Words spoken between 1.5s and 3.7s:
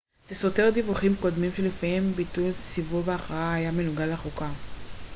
שלפיהם ביטול סיבוב ההכרעה